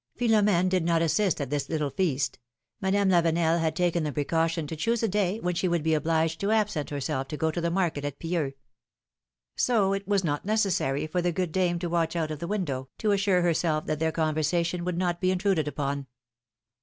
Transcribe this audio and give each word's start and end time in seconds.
Philom^ne 0.19 0.67
did 0.67 0.83
not 0.83 1.03
assist 1.03 1.39
at 1.39 1.51
this 1.51 1.69
little 1.69 1.91
feast; 1.91 2.39
Madame 2.81 3.09
PIIIL0M^]NE'S 3.09 3.11
MARRIAGES. 3.13 3.23
79 3.27 3.43
L/avenel 3.45 3.61
had 3.61 3.75
taken 3.75 4.03
the 4.03 4.11
precaution 4.11 4.65
to 4.65 4.75
choose 4.75 5.03
a 5.03 5.07
dav 5.07 5.43
when 5.43 5.53
she 5.53 5.67
would 5.67 5.83
be 5.83 5.93
obliged 5.93 6.39
to 6.39 6.49
absent 6.49 6.89
herself 6.89 7.27
to 7.27 7.37
go 7.37 7.51
to 7.51 7.61
the 7.61 7.69
market 7.69 8.03
at 8.03 8.17
Pieux. 8.17 8.53
So 9.55 9.93
it 9.93 10.07
was 10.07 10.23
not 10.23 10.43
necessary 10.43 11.05
for 11.05 11.21
the 11.21 11.31
good 11.31 11.51
dame 11.51 11.77
to 11.77 11.87
watch 11.87 12.15
out 12.15 12.31
of 12.31 12.39
the 12.39 12.47
window, 12.47 12.89
to 12.97 13.11
assure 13.11 13.43
herself 13.43 13.85
that 13.85 13.99
their 13.99 14.11
conversation 14.11 14.83
would 14.85 14.97
not 14.97 15.21
be 15.21 15.29
intruded 15.29 15.67
upon. 15.67 16.07